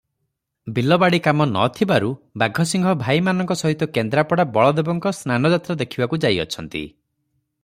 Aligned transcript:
ବିଲବାଡ଼ି 0.77 1.19
କାମ 1.27 1.45
ନ 1.51 1.65
ଥିବାରୁ 1.79 2.09
ବାଘସିଂହ 2.43 2.95
ଭାଇମାନଙ୍କ 3.03 3.59
ସହିତ 3.61 3.89
କେନ୍ଦ୍ରାପଡ଼ା 3.99 4.49
ବଳଦେବଙ୍କ 4.57 5.15
ସ୍ନାନ 5.21 5.55
ଯାତ୍ରା 5.57 5.81
ଦେଖିବାକୁ 5.85 6.25
ଯାଇଅଛନ୍ତି। 6.27 6.85